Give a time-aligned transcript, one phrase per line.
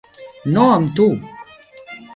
[0.55, 1.07] No amb tu!